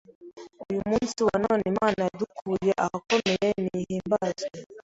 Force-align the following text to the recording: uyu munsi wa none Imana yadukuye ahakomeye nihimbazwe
uyu 0.69 0.81
munsi 0.89 1.19
wa 1.27 1.35
none 1.45 1.63
Imana 1.73 1.99
yadukuye 2.07 2.71
ahakomeye 2.83 3.49
nihimbazwe 3.65 4.55